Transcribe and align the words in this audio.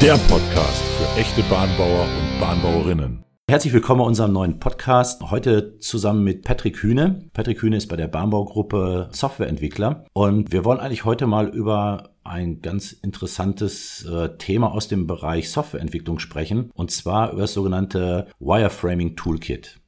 Der 0.00 0.16
Podcast 0.16 0.82
für 0.82 1.20
echte 1.20 1.42
Bahnbauer 1.42 2.04
und 2.04 2.40
Bahnbauerinnen. 2.40 3.22
Herzlich 3.50 3.74
willkommen 3.74 3.98
bei 3.98 4.06
unserem 4.06 4.32
neuen 4.32 4.58
Podcast. 4.58 5.30
Heute 5.30 5.76
zusammen 5.76 6.24
mit 6.24 6.42
Patrick 6.42 6.82
Hühne. 6.82 7.28
Patrick 7.34 7.60
Hühne 7.60 7.76
ist 7.76 7.88
bei 7.88 7.96
der 7.96 8.08
Bahnbaugruppe 8.08 9.10
Softwareentwickler. 9.12 10.06
Und 10.14 10.52
wir 10.52 10.64
wollen 10.64 10.80
eigentlich 10.80 11.04
heute 11.04 11.26
mal 11.26 11.48
über 11.48 12.14
ein 12.24 12.62
ganz 12.62 12.92
interessantes 12.92 14.06
äh, 14.06 14.38
Thema 14.38 14.72
aus 14.72 14.88
dem 14.88 15.06
Bereich 15.06 15.50
Softwareentwicklung 15.50 16.18
sprechen. 16.18 16.70
Und 16.72 16.90
zwar 16.90 17.32
über 17.32 17.42
das 17.42 17.52
sogenannte 17.52 18.28
Wireframing 18.38 19.16
Toolkit. 19.16 19.80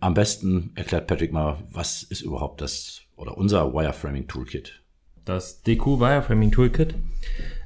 Am 0.00 0.14
besten 0.14 0.72
erklärt 0.74 1.06
Patrick 1.06 1.34
mal, 1.34 1.58
was 1.70 2.02
ist 2.02 2.22
überhaupt 2.22 2.62
das 2.62 3.02
oder 3.14 3.36
unser 3.36 3.74
Wireframing 3.74 4.26
Toolkit? 4.26 4.80
Das 5.26 5.62
DQ 5.62 6.00
Wireframing 6.00 6.50
Toolkit 6.50 6.94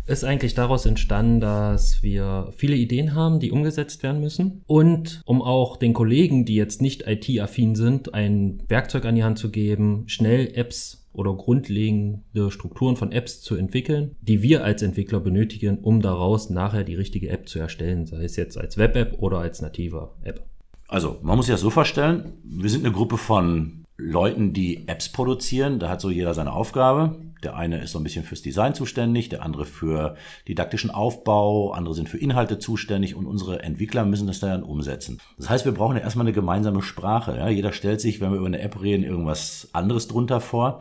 ist 0.06 0.24
eigentlich 0.24 0.54
daraus 0.54 0.86
entstanden, 0.86 1.40
dass 1.40 2.02
wir 2.02 2.52
viele 2.56 2.76
Ideen 2.76 3.14
haben, 3.14 3.40
die 3.40 3.50
umgesetzt 3.50 4.02
werden 4.02 4.20
müssen. 4.20 4.62
Und 4.66 5.22
um 5.24 5.42
auch 5.42 5.76
den 5.76 5.94
Kollegen, 5.94 6.44
die 6.44 6.54
jetzt 6.54 6.82
nicht 6.82 7.06
IT-affin 7.06 7.74
sind, 7.74 8.14
ein 8.14 8.62
Werkzeug 8.68 9.04
an 9.06 9.14
die 9.14 9.24
Hand 9.24 9.38
zu 9.38 9.50
geben, 9.50 10.04
schnell 10.06 10.52
Apps 10.54 11.06
oder 11.12 11.32
grundlegende 11.34 12.50
Strukturen 12.50 12.96
von 12.96 13.12
Apps 13.12 13.40
zu 13.40 13.54
entwickeln, 13.54 14.16
die 14.20 14.42
wir 14.42 14.64
als 14.64 14.82
Entwickler 14.82 15.20
benötigen, 15.20 15.78
um 15.78 16.02
daraus 16.02 16.50
nachher 16.50 16.84
die 16.84 16.96
richtige 16.96 17.30
App 17.30 17.48
zu 17.48 17.60
erstellen, 17.60 18.06
sei 18.06 18.24
es 18.24 18.36
jetzt 18.36 18.58
als 18.58 18.76
Web-App 18.76 19.22
oder 19.22 19.38
als 19.38 19.62
native 19.62 20.10
App. 20.22 20.44
Also, 20.88 21.18
man 21.22 21.36
muss 21.36 21.46
sich 21.46 21.54
das 21.54 21.60
so 21.60 21.70
vorstellen, 21.70 22.34
wir 22.44 22.68
sind 22.68 22.84
eine 22.84 22.92
Gruppe 22.92 23.16
von 23.16 23.83
Leuten, 23.96 24.52
die 24.52 24.88
Apps 24.88 25.08
produzieren. 25.08 25.78
Da 25.78 25.88
hat 25.88 26.00
so 26.00 26.10
jeder 26.10 26.34
seine 26.34 26.52
Aufgabe. 26.52 27.16
Der 27.44 27.56
eine 27.56 27.82
ist 27.82 27.92
so 27.92 27.98
ein 27.98 28.04
bisschen 28.04 28.24
fürs 28.24 28.42
Design 28.42 28.74
zuständig, 28.74 29.28
der 29.28 29.42
andere 29.42 29.66
für 29.66 30.16
didaktischen 30.48 30.90
Aufbau, 30.90 31.72
andere 31.72 31.94
sind 31.94 32.08
für 32.08 32.18
Inhalte 32.18 32.58
zuständig 32.58 33.14
und 33.14 33.26
unsere 33.26 33.62
Entwickler 33.62 34.04
müssen 34.04 34.26
das 34.26 34.40
dann 34.40 34.62
umsetzen. 34.62 35.20
Das 35.36 35.50
heißt, 35.50 35.64
wir 35.66 35.72
brauchen 35.72 35.96
ja 35.96 36.02
erstmal 36.02 36.26
eine 36.26 36.32
gemeinsame 36.32 36.82
Sprache. 36.82 37.36
Ja? 37.36 37.48
Jeder 37.48 37.72
stellt 37.72 38.00
sich, 38.00 38.20
wenn 38.20 38.30
wir 38.30 38.38
über 38.38 38.46
eine 38.46 38.60
App 38.60 38.80
reden, 38.80 39.04
irgendwas 39.04 39.68
anderes 39.72 40.08
drunter 40.08 40.40
vor. 40.40 40.80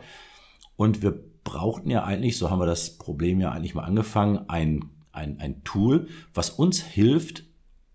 Und 0.76 1.02
wir 1.02 1.14
brauchten 1.44 1.90
ja 1.90 2.02
eigentlich, 2.04 2.38
so 2.38 2.50
haben 2.50 2.60
wir 2.60 2.66
das 2.66 2.96
Problem 2.96 3.40
ja 3.40 3.52
eigentlich 3.52 3.74
mal 3.74 3.84
angefangen, 3.84 4.48
ein, 4.48 4.86
ein, 5.12 5.38
ein 5.38 5.62
Tool, 5.62 6.08
was 6.32 6.50
uns 6.50 6.82
hilft, 6.82 7.44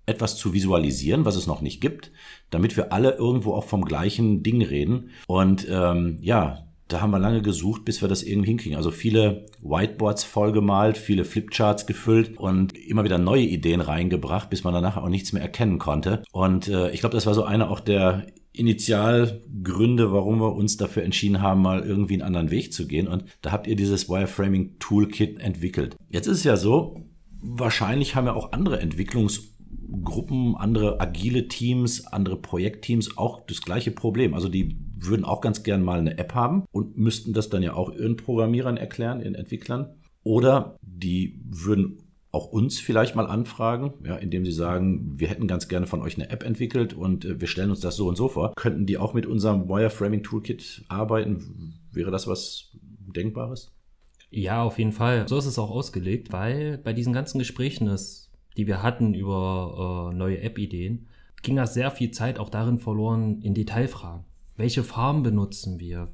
etwas 0.09 0.35
zu 0.37 0.53
visualisieren, 0.53 1.25
was 1.25 1.35
es 1.35 1.47
noch 1.47 1.61
nicht 1.61 1.79
gibt, 1.81 2.11
damit 2.49 2.75
wir 2.75 2.91
alle 2.91 3.13
irgendwo 3.13 3.53
auch 3.53 3.63
vom 3.63 3.85
gleichen 3.85 4.43
Ding 4.43 4.61
reden. 4.61 5.11
Und 5.27 5.67
ähm, 5.69 6.17
ja, 6.21 6.65
da 6.89 7.01
haben 7.01 7.11
wir 7.11 7.19
lange 7.19 7.41
gesucht, 7.41 7.85
bis 7.85 8.01
wir 8.01 8.09
das 8.09 8.23
irgendwie 8.23 8.49
hinkriegen. 8.49 8.75
Also 8.75 8.89
viele 8.89 9.45
Whiteboards 9.61 10.23
vollgemalt, 10.23 10.97
viele 10.97 11.23
Flipcharts 11.23 11.85
gefüllt 11.85 12.37
und 12.37 12.75
immer 12.75 13.03
wieder 13.03 13.19
neue 13.19 13.43
Ideen 13.43 13.79
reingebracht, 13.79 14.49
bis 14.49 14.63
man 14.63 14.73
danach 14.73 14.97
auch 14.97 15.07
nichts 15.07 15.31
mehr 15.31 15.43
erkennen 15.43 15.77
konnte. 15.77 16.23
Und 16.31 16.67
äh, 16.67 16.89
ich 16.91 17.01
glaube, 17.01 17.15
das 17.15 17.27
war 17.27 17.35
so 17.35 17.43
einer 17.43 17.69
auch 17.69 17.79
der 17.79 18.25
Initialgründe, 18.53 20.11
warum 20.11 20.39
wir 20.39 20.55
uns 20.55 20.77
dafür 20.77 21.03
entschieden 21.03 21.41
haben, 21.41 21.61
mal 21.61 21.81
irgendwie 21.81 22.15
einen 22.15 22.23
anderen 22.23 22.49
Weg 22.49 22.73
zu 22.73 22.87
gehen. 22.87 23.07
Und 23.07 23.23
da 23.41 23.51
habt 23.51 23.67
ihr 23.67 23.75
dieses 23.75 24.09
Wireframing 24.09 24.79
Toolkit 24.79 25.39
entwickelt. 25.39 25.95
Jetzt 26.09 26.27
ist 26.27 26.39
es 26.39 26.43
ja 26.43 26.57
so, 26.57 27.05
wahrscheinlich 27.39 28.15
haben 28.15 28.25
ja 28.25 28.33
auch 28.33 28.51
andere 28.51 28.79
Entwicklungs 28.79 29.55
Gruppen, 30.03 30.55
andere 30.55 30.99
agile 30.99 31.47
Teams, 31.47 32.07
andere 32.07 32.37
Projektteams 32.37 33.17
auch 33.17 33.45
das 33.45 33.61
gleiche 33.61 33.91
Problem. 33.91 34.33
Also 34.33 34.49
die 34.49 34.77
würden 34.97 35.25
auch 35.25 35.41
ganz 35.41 35.63
gern 35.63 35.83
mal 35.83 35.99
eine 35.99 36.17
App 36.17 36.33
haben 36.35 36.63
und 36.71 36.97
müssten 36.97 37.33
das 37.33 37.49
dann 37.49 37.63
ja 37.63 37.73
auch 37.73 37.91
ihren 37.91 38.17
Programmierern 38.17 38.77
erklären, 38.77 39.21
ihren 39.21 39.35
Entwicklern. 39.35 39.95
Oder 40.23 40.77
die 40.81 41.39
würden 41.45 42.03
auch 42.31 42.47
uns 42.51 42.79
vielleicht 42.79 43.15
mal 43.15 43.25
anfragen, 43.25 43.93
ja, 44.05 44.15
indem 44.15 44.45
sie 44.45 44.51
sagen, 44.51 45.19
wir 45.19 45.29
hätten 45.29 45.47
ganz 45.47 45.67
gerne 45.67 45.87
von 45.87 46.01
euch 46.01 46.15
eine 46.15 46.29
App 46.29 46.43
entwickelt 46.43 46.93
und 46.93 47.25
äh, 47.25 47.41
wir 47.41 47.47
stellen 47.47 47.71
uns 47.71 47.79
das 47.79 47.95
so 47.95 48.07
und 48.07 48.15
so 48.15 48.27
vor. 48.27 48.53
Könnten 48.55 48.85
die 48.85 48.97
auch 48.97 49.13
mit 49.13 49.25
unserem 49.25 49.67
Wireframing 49.67 50.21
Toolkit 50.21 50.85
arbeiten? 50.89 51.79
Wäre 51.91 52.11
das 52.11 52.27
was 52.27 52.71
Denkbares? 53.15 53.71
Ja, 54.29 54.61
auf 54.61 54.77
jeden 54.77 54.91
Fall. 54.91 55.27
So 55.27 55.37
ist 55.37 55.47
es 55.47 55.57
auch 55.57 55.71
ausgelegt, 55.71 56.31
weil 56.31 56.77
bei 56.77 56.93
diesen 56.93 57.13
ganzen 57.13 57.39
Gesprächen 57.39 57.87
ist 57.87 58.28
die 58.59 58.67
wir 58.67 58.83
hatten 58.83 59.13
über 59.13 60.11
äh, 60.11 60.15
neue 60.17 60.41
App-Ideen, 60.41 61.07
ging 61.43 61.55
da 61.55 61.65
sehr 61.65 61.91
viel 61.91 62.11
Zeit 62.11 62.39
auch 62.39 62.49
darin 62.49 62.77
verloren 62.77 63.41
in 63.41 63.53
Detailfragen. 63.53 64.25
Welche 64.57 64.83
Farben 64.83 65.23
benutzen 65.23 65.79
wir? 65.79 66.09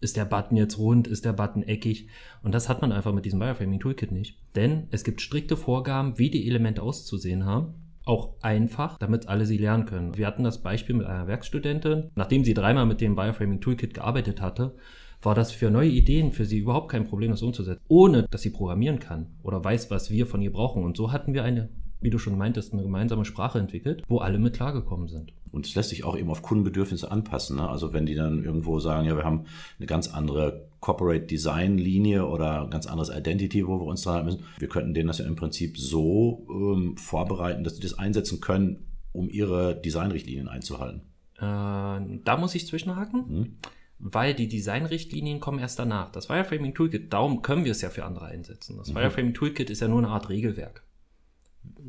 Ist 0.00 0.16
der 0.16 0.24
Button 0.24 0.56
jetzt 0.56 0.76
rund? 0.76 1.06
Ist 1.06 1.24
der 1.24 1.32
Button 1.32 1.62
eckig? 1.62 2.08
Und 2.42 2.52
das 2.52 2.68
hat 2.68 2.82
man 2.82 2.90
einfach 2.90 3.14
mit 3.14 3.24
diesem 3.24 3.38
Wireframing 3.38 3.78
Toolkit 3.78 4.10
nicht. 4.10 4.36
Denn 4.56 4.88
es 4.90 5.04
gibt 5.04 5.20
strikte 5.20 5.56
Vorgaben, 5.56 6.18
wie 6.18 6.30
die 6.30 6.48
Elemente 6.48 6.82
auszusehen 6.82 7.46
haben. 7.46 7.74
Auch 8.04 8.34
einfach, 8.42 8.98
damit 8.98 9.28
alle 9.28 9.46
sie 9.46 9.56
lernen 9.56 9.86
können. 9.86 10.16
Wir 10.16 10.26
hatten 10.26 10.42
das 10.42 10.62
Beispiel 10.62 10.96
mit 10.96 11.06
einer 11.06 11.28
Werkstudentin. 11.28 12.10
Nachdem 12.16 12.44
sie 12.44 12.54
dreimal 12.54 12.86
mit 12.86 13.00
dem 13.00 13.16
Wireframing 13.16 13.60
Toolkit 13.60 13.94
gearbeitet 13.94 14.40
hatte, 14.40 14.74
war 15.22 15.36
das 15.36 15.52
für 15.52 15.70
neue 15.70 15.90
Ideen 15.90 16.32
für 16.32 16.44
sie 16.44 16.58
überhaupt 16.58 16.90
kein 16.90 17.06
Problem, 17.06 17.30
das 17.30 17.42
umzusetzen, 17.42 17.84
ohne 17.86 18.24
dass 18.24 18.42
sie 18.42 18.50
programmieren 18.50 18.98
kann 18.98 19.28
oder 19.44 19.62
weiß, 19.62 19.92
was 19.92 20.10
wir 20.10 20.26
von 20.26 20.42
ihr 20.42 20.52
brauchen. 20.52 20.82
Und 20.82 20.96
so 20.96 21.12
hatten 21.12 21.34
wir 21.34 21.44
eine 21.44 21.70
wie 22.04 22.10
du 22.10 22.18
schon 22.18 22.36
meintest, 22.36 22.72
eine 22.72 22.82
gemeinsame 22.82 23.24
Sprache 23.24 23.58
entwickelt, 23.58 24.02
wo 24.08 24.18
alle 24.18 24.38
mit 24.38 24.54
klargekommen 24.54 25.08
sind. 25.08 25.32
Und 25.50 25.66
es 25.66 25.74
lässt 25.74 25.88
sich 25.88 26.04
auch 26.04 26.18
eben 26.18 26.28
auf 26.30 26.42
Kundenbedürfnisse 26.42 27.10
anpassen. 27.10 27.56
Ne? 27.56 27.66
Also 27.66 27.94
wenn 27.94 28.04
die 28.04 28.14
dann 28.14 28.44
irgendwo 28.44 28.78
sagen, 28.78 29.06
ja, 29.06 29.16
wir 29.16 29.24
haben 29.24 29.46
eine 29.78 29.86
ganz 29.86 30.08
andere 30.08 30.68
Corporate 30.80 31.24
Design 31.24 31.78
Linie 31.78 32.26
oder 32.26 32.64
ein 32.64 32.70
ganz 32.70 32.86
anderes 32.86 33.08
Identity, 33.08 33.66
wo 33.66 33.80
wir 33.80 33.86
uns 33.86 34.02
dran 34.02 34.26
müssen, 34.26 34.44
wir 34.58 34.68
könnten 34.68 34.92
denen 34.92 35.06
das 35.06 35.18
ja 35.18 35.24
im 35.24 35.34
Prinzip 35.34 35.78
so 35.78 36.46
ähm, 36.50 36.98
vorbereiten, 36.98 37.64
dass 37.64 37.76
sie 37.76 37.82
das 37.82 37.98
einsetzen 37.98 38.40
können, 38.40 38.84
um 39.12 39.30
ihre 39.30 39.74
Designrichtlinien 39.74 40.48
einzuhalten. 40.48 41.00
Äh, 41.38 41.40
da 41.40 42.36
muss 42.38 42.54
ich 42.54 42.66
zwischenhaken. 42.66 43.28
Hm? 43.28 43.56
weil 44.00 44.34
die 44.34 44.48
Designrichtlinien 44.48 45.40
kommen 45.40 45.60
erst 45.60 45.78
danach. 45.78 46.10
Das 46.10 46.28
Wireframing 46.28 46.74
Toolkit, 46.74 47.12
darum 47.12 47.40
können 47.40 47.64
wir 47.64 47.72
es 47.72 47.80
ja 47.80 47.88
für 47.88 48.04
andere 48.04 48.26
einsetzen. 48.26 48.76
Das 48.76 48.90
mhm. 48.90 48.96
Wireframing 48.96 49.32
Toolkit 49.32 49.70
ist 49.70 49.80
ja 49.80 49.88
nur 49.88 49.98
eine 49.98 50.08
Art 50.08 50.28
Regelwerk 50.28 50.82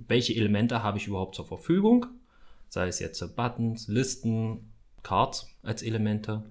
welche 0.08 0.36
Elemente 0.36 0.84
habe 0.84 0.98
ich 0.98 1.08
überhaupt 1.08 1.36
zur 1.36 1.46
Verfügung, 1.46 2.06
sei 2.70 2.88
es 2.88 3.00
jetzt 3.00 3.36
Buttons, 3.36 3.88
Listen, 3.88 4.72
Cards 5.04 5.48
als 5.62 5.84
Elemente, 5.84 6.44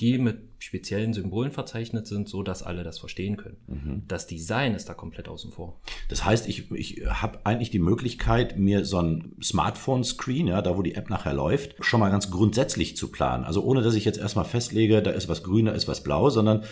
die 0.00 0.18
mit 0.18 0.38
speziellen 0.58 1.12
Symbolen 1.12 1.50
verzeichnet 1.50 2.06
sind, 2.06 2.28
so 2.28 2.42
dass 2.42 2.62
alle 2.62 2.84
das 2.84 2.98
verstehen 2.98 3.36
können. 3.36 3.56
Mhm. 3.66 4.02
Das 4.06 4.26
Design 4.26 4.74
ist 4.74 4.88
da 4.88 4.94
komplett 4.94 5.28
außen 5.28 5.50
vor. 5.50 5.80
Das 6.08 6.24
heißt, 6.24 6.48
ich, 6.48 6.70
ich 6.70 7.02
habe 7.06 7.40
eigentlich 7.44 7.70
die 7.70 7.80
Möglichkeit, 7.80 8.58
mir 8.58 8.84
so 8.84 9.00
ein 9.00 9.34
Smartphone-Screen, 9.42 10.46
ja, 10.46 10.62
da 10.62 10.76
wo 10.76 10.82
die 10.82 10.94
App 10.94 11.10
nachher 11.10 11.34
läuft, 11.34 11.74
schon 11.84 12.00
mal 12.00 12.10
ganz 12.10 12.30
grundsätzlich 12.30 12.96
zu 12.96 13.10
planen. 13.10 13.44
Also 13.44 13.64
ohne, 13.64 13.82
dass 13.82 13.94
ich 13.94 14.04
jetzt 14.04 14.18
erstmal 14.18 14.44
festlege, 14.44 15.02
da 15.02 15.10
ist 15.10 15.28
was 15.28 15.42
grün, 15.42 15.66
da 15.66 15.72
ist 15.72 15.88
was 15.88 16.02
blau, 16.02 16.30
sondern 16.30 16.62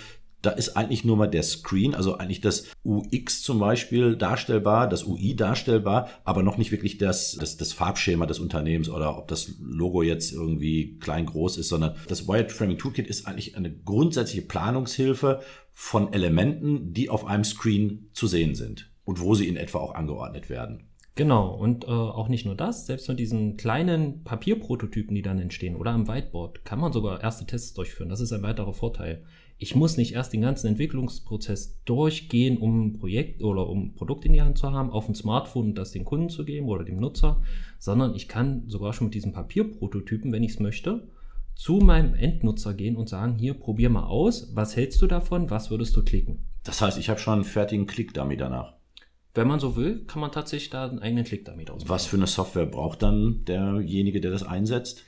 da 0.42 0.50
ist 0.50 0.76
eigentlich 0.76 1.04
nur 1.04 1.16
mal 1.16 1.26
der 1.26 1.42
Screen, 1.42 1.94
also 1.94 2.16
eigentlich 2.16 2.40
das 2.40 2.66
UX 2.84 3.42
zum 3.42 3.58
Beispiel 3.58 4.16
darstellbar, 4.16 4.88
das 4.88 5.04
UI 5.04 5.36
darstellbar, 5.36 6.08
aber 6.24 6.42
noch 6.42 6.56
nicht 6.56 6.72
wirklich 6.72 6.98
das, 6.98 7.36
das, 7.38 7.56
das 7.56 7.72
Farbschema 7.72 8.26
des 8.26 8.38
Unternehmens 8.38 8.88
oder 8.88 9.18
ob 9.18 9.28
das 9.28 9.54
Logo 9.60 10.02
jetzt 10.02 10.32
irgendwie 10.32 10.98
klein 10.98 11.26
groß 11.26 11.58
ist, 11.58 11.68
sondern 11.68 11.96
das 12.08 12.26
Wireframing 12.26 12.78
Toolkit 12.78 13.06
ist 13.06 13.26
eigentlich 13.26 13.56
eine 13.56 13.70
grundsätzliche 13.72 14.46
Planungshilfe 14.46 15.40
von 15.72 16.12
Elementen, 16.12 16.92
die 16.92 17.10
auf 17.10 17.26
einem 17.26 17.44
Screen 17.44 18.10
zu 18.12 18.26
sehen 18.26 18.54
sind 18.54 18.90
und 19.04 19.20
wo 19.20 19.34
sie 19.34 19.48
in 19.48 19.56
etwa 19.56 19.78
auch 19.78 19.94
angeordnet 19.94 20.48
werden. 20.48 20.84
Genau, 21.16 21.54
und 21.54 21.84
äh, 21.84 21.88
auch 21.88 22.28
nicht 22.28 22.46
nur 22.46 22.54
das, 22.54 22.86
selbst 22.86 23.08
mit 23.08 23.18
diesen 23.18 23.56
kleinen 23.56 24.24
Papierprototypen, 24.24 25.14
die 25.14 25.22
dann 25.22 25.38
entstehen 25.38 25.76
oder 25.76 25.90
am 25.90 26.08
Whiteboard, 26.08 26.64
kann 26.64 26.78
man 26.78 26.92
sogar 26.92 27.20
erste 27.20 27.44
Tests 27.44 27.74
durchführen. 27.74 28.08
Das 28.08 28.20
ist 28.20 28.32
ein 28.32 28.42
weiterer 28.42 28.72
Vorteil 28.72 29.24
ich 29.62 29.74
muss 29.74 29.98
nicht 29.98 30.14
erst 30.14 30.32
den 30.32 30.40
ganzen 30.40 30.68
Entwicklungsprozess 30.68 31.82
durchgehen, 31.84 32.56
um 32.56 32.86
ein 32.86 32.92
Projekt 32.94 33.42
oder 33.42 33.68
um 33.68 33.84
ein 33.84 33.94
Produkt 33.94 34.24
in 34.24 34.32
die 34.32 34.40
Hand 34.40 34.56
zu 34.56 34.72
haben, 34.72 34.90
auf 34.90 35.06
ein 35.06 35.14
Smartphone 35.14 35.66
und 35.66 35.74
das 35.74 35.92
den 35.92 36.06
Kunden 36.06 36.30
zu 36.30 36.46
geben 36.46 36.66
oder 36.66 36.82
dem 36.82 36.98
Nutzer, 36.98 37.42
sondern 37.78 38.14
ich 38.14 38.26
kann 38.26 38.62
sogar 38.68 38.94
schon 38.94 39.08
mit 39.08 39.14
diesen 39.14 39.34
Papierprototypen, 39.34 40.32
wenn 40.32 40.42
ich 40.42 40.52
es 40.52 40.60
möchte, 40.60 41.08
zu 41.54 41.74
meinem 41.74 42.14
Endnutzer 42.14 42.72
gehen 42.72 42.96
und 42.96 43.10
sagen, 43.10 43.36
hier, 43.36 43.52
probier 43.52 43.90
mal 43.90 44.06
aus, 44.06 44.50
was 44.54 44.76
hältst 44.76 45.02
du 45.02 45.06
davon, 45.06 45.50
was 45.50 45.70
würdest 45.70 45.94
du 45.94 46.02
klicken? 46.02 46.38
Das 46.64 46.80
heißt, 46.80 46.96
ich 46.96 47.10
habe 47.10 47.20
schon 47.20 47.34
einen 47.34 47.44
fertigen 47.44 47.86
Klick-Dummy 47.86 48.38
danach. 48.38 48.72
Wenn 49.34 49.46
man 49.46 49.60
so 49.60 49.76
will, 49.76 50.06
kann 50.06 50.22
man 50.22 50.32
tatsächlich 50.32 50.70
da 50.70 50.88
einen 50.88 51.00
eigenen 51.00 51.24
Klick-Dummy 51.24 51.64
ausbauen. 51.64 51.88
Was 51.88 52.06
für 52.06 52.16
eine 52.16 52.26
Software 52.26 52.64
braucht 52.64 53.02
dann 53.02 53.44
derjenige, 53.44 54.22
der 54.22 54.30
das 54.30 54.42
einsetzt? 54.42 55.04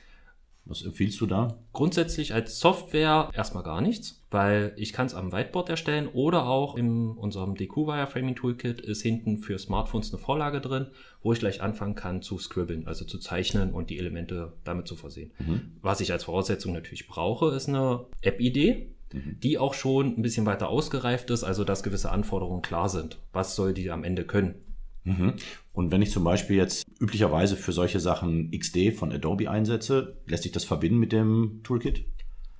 Was 0.65 0.81
empfiehlst 0.81 1.19
du 1.19 1.25
da? 1.25 1.59
Grundsätzlich 1.73 2.33
als 2.33 2.59
Software 2.59 3.29
erstmal 3.33 3.63
gar 3.63 3.81
nichts, 3.81 4.23
weil 4.31 4.73
ich 4.77 4.93
kann 4.93 5.07
es 5.07 5.13
am 5.13 5.33
Whiteboard 5.33 5.69
erstellen 5.69 6.07
oder 6.07 6.47
auch 6.47 6.75
in 6.75 7.11
unserem 7.11 7.55
DQ 7.55 7.87
Wireframing 7.87 8.35
Toolkit 8.35 8.79
ist 8.79 9.01
hinten 9.01 9.39
für 9.39 9.59
Smartphones 9.59 10.13
eine 10.13 10.21
Vorlage 10.21 10.61
drin, 10.61 10.87
wo 11.21 11.33
ich 11.33 11.39
gleich 11.39 11.61
anfangen 11.61 11.95
kann 11.95 12.21
zu 12.21 12.37
scribbeln, 12.37 12.87
also 12.87 13.03
zu 13.03 13.19
zeichnen 13.19 13.71
und 13.71 13.89
die 13.89 13.99
Elemente 13.99 14.53
damit 14.63 14.87
zu 14.87 14.95
versehen. 14.95 15.31
Mhm. 15.39 15.73
Was 15.81 15.99
ich 15.99 16.13
als 16.13 16.23
Voraussetzung 16.23 16.71
natürlich 16.71 17.07
brauche, 17.07 17.53
ist 17.53 17.67
eine 17.67 18.05
App-Idee, 18.21 18.87
mhm. 19.11 19.39
die 19.43 19.57
auch 19.57 19.73
schon 19.73 20.17
ein 20.17 20.21
bisschen 20.21 20.45
weiter 20.45 20.69
ausgereift 20.69 21.29
ist, 21.29 21.43
also 21.43 21.65
dass 21.65 21.83
gewisse 21.83 22.09
Anforderungen 22.09 22.61
klar 22.61 22.87
sind. 22.87 23.19
Was 23.33 23.57
soll 23.57 23.73
die 23.73 23.91
am 23.91 24.05
Ende 24.05 24.23
können? 24.23 24.55
Mhm. 25.03 25.33
Und 25.73 25.91
wenn 25.91 26.01
ich 26.01 26.11
zum 26.11 26.23
Beispiel 26.23 26.57
jetzt 26.57 26.85
üblicherweise 26.99 27.55
für 27.55 27.71
solche 27.71 27.99
Sachen 27.99 28.51
XD 28.51 28.93
von 28.93 29.11
Adobe 29.11 29.49
einsetze, 29.49 30.17
lässt 30.25 30.43
sich 30.43 30.51
das 30.51 30.65
verbinden 30.65 30.99
mit 30.99 31.11
dem 31.11 31.61
Toolkit? 31.63 32.05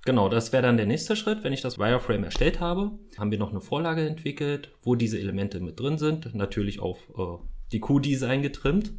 Genau, 0.06 0.28
das 0.28 0.52
wäre 0.52 0.64
dann 0.64 0.76
der 0.76 0.86
nächste 0.86 1.16
Schritt. 1.16 1.44
Wenn 1.44 1.54
ich 1.54 1.62
das 1.62 1.80
Wireframe 1.80 2.26
erstellt 2.26 2.60
habe, 2.60 2.92
haben 3.18 3.32
wir 3.32 3.38
noch 3.38 3.52
eine 3.52 3.62
Vorlage 3.62 4.06
entwickelt, 4.06 4.72
wo 4.82 4.96
diese 4.96 5.18
Elemente 5.18 5.62
mit 5.62 5.80
drin 5.80 5.98
sind, 5.98 6.36
natürlich 6.36 6.80
auf 6.80 6.98
äh, 7.18 7.42
die 7.72 7.80
Q-Design 7.80 8.42
getrimmt 8.42 8.94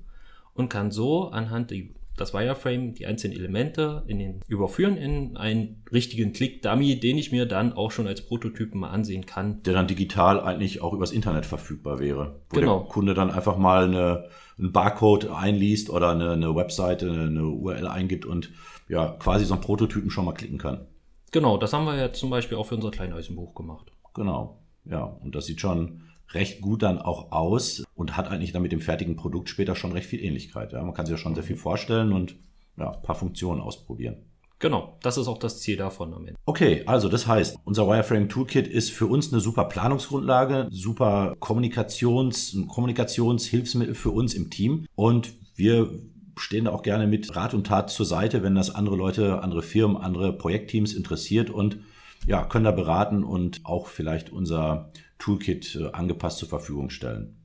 und 0.55 0.71
kann 0.71 0.91
so 0.91 1.29
anhand 1.29 1.73
das 2.17 2.33
Wireframe 2.33 2.95
die 2.95 3.07
einzelnen 3.07 3.37
Elemente 3.37 4.05
in 4.07 4.19
den 4.19 4.41
überführen 4.47 4.97
in 4.97 5.37
einen 5.37 5.83
richtigen 5.93 6.33
Click-Dummy, 6.33 7.01
den 7.01 7.19
ich 7.19 7.33
mir 7.33 7.47
dann 7.47 7.73
auch 7.73 7.91
schon 7.91 8.07
als 8.07 8.23
Prototypen 8.23 8.81
mal 8.81 8.91
ansehen 8.91 9.27
kann. 9.27 9.63
Der 9.65 9.75
dann 9.75 9.87
digital 9.87 10.41
eigentlich 10.41 10.81
auch 10.81 10.93
übers 10.93 11.11
Internet 11.11 11.47
verfügbar 11.47 11.99
wäre. 11.99 12.41
Wo 12.51 12.61
Genau. 12.61 12.79
der 12.81 12.89
Kunde 12.89 13.15
dann 13.15 13.31
einfach 13.31 13.57
mal 13.57 13.85
eine, 13.85 14.29
einen 14.59 14.73
Barcode 14.73 15.29
einliest 15.31 15.91
oder 15.91 16.11
eine, 16.11 16.33
eine 16.33 16.55
Webseite, 16.55 17.11
eine 17.11 17.47
URL 17.47 17.89
eingibt 17.89 18.27
und 18.27 18.51
ja, 18.89 19.09
quasi 19.19 19.45
so 19.45 19.55
einen 19.55 19.63
Prototypen 19.63 20.11
schon 20.11 20.25
mal 20.25 20.33
klicken 20.35 20.59
kann. 20.59 20.87
Genau, 21.33 21.57
das 21.57 21.73
haben 21.73 21.85
wir 21.85 21.99
jetzt 21.99 22.21
zum 22.21 22.31
Beispiel 22.31 22.57
auch 22.57 22.67
für 22.67 22.77
unser 22.77 22.93
Kleineisenbuch 22.93 23.55
gemacht. 23.55 23.91
Genau. 24.15 24.61
Ja, 24.85 25.03
und 25.03 25.35
das 25.35 25.47
sieht 25.47 25.61
schon 25.61 26.03
recht 26.33 26.61
gut 26.61 26.83
dann 26.83 26.99
auch 26.99 27.33
aus 27.33 27.85
und 27.95 28.17
hat 28.17 28.29
eigentlich 28.29 28.53
dann 28.53 28.63
mit 28.63 28.73
dem 28.73 28.81
fertigen 28.81 29.17
Produkt 29.17 29.49
später 29.49 29.77
schon 29.77 29.93
recht 29.93 30.09
viel 30.09 30.23
Ähnlichkeit. 30.23 30.73
Ja, 30.73 30.83
man 30.83 30.95
kann 30.95 31.07
sich 31.07 31.13
ja 31.13 31.19
schon 31.19 31.35
sehr 31.35 31.45
viel 31.45 31.57
vorstellen 31.57 32.13
und 32.13 32.37
ja, 32.77 32.93
ein 32.93 33.03
paar 33.03 33.15
Funktionen 33.15 33.61
ausprobieren. 33.61 34.17
Genau, 34.59 34.97
das 35.03 35.19
ist 35.19 35.29
auch 35.29 35.39
das 35.39 35.61
Ziel 35.61 35.77
davon 35.77 36.15
am 36.15 36.27
Ende. 36.27 36.39
Okay, 36.47 36.85
also 36.87 37.09
das 37.09 37.27
heißt, 37.27 37.57
unser 37.65 37.87
Wireframe 37.87 38.29
Toolkit 38.29 38.67
ist 38.67 38.91
für 38.91 39.07
uns 39.07 39.33
eine 39.33 39.41
super 39.41 39.65
Planungsgrundlage, 39.65 40.69
super 40.71 41.35
Kommunikations, 41.39 42.55
ein 42.55 42.69
Kommunikationshilfsmittel 42.69 43.95
für 43.95 44.11
uns 44.11 44.33
im 44.33 44.51
Team 44.51 44.87
und 44.95 45.35
wir 45.57 45.91
stehen 46.37 46.65
da 46.65 46.73
auch 46.73 46.83
gerne 46.83 47.07
mit 47.07 47.37
Rat 47.37 47.55
und 47.55 47.67
Tat 47.67 47.91
zur 47.91 48.07
Seite, 48.07 48.43
wenn 48.43 48.55
das 48.55 48.75
andere 48.75 48.97
Leute, 48.97 49.43
andere 49.43 49.63
Firmen, 49.63 49.97
andere 49.97 50.33
Projektteams 50.33 50.95
interessiert 50.95 51.51
und 51.51 51.79
ja, 52.27 52.45
können 52.45 52.65
da 52.65 52.71
beraten 52.71 53.23
und 53.23 53.61
auch 53.65 53.87
vielleicht 53.87 54.31
unser 54.31 54.91
Toolkit 55.19 55.77
äh, 55.77 55.91
angepasst 55.93 56.39
zur 56.39 56.49
Verfügung 56.49 56.91
stellen. 56.91 57.37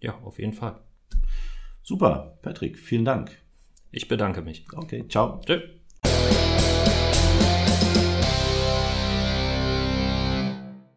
Ja, 0.00 0.18
auf 0.22 0.38
jeden 0.38 0.52
Fall. 0.52 0.80
Super, 1.82 2.38
Patrick, 2.42 2.78
vielen 2.78 3.04
Dank. 3.04 3.38
Ich 3.90 4.08
bedanke 4.08 4.42
mich. 4.42 4.66
Okay, 4.74 5.06
ciao. 5.08 5.40
Tschö. 5.46 5.60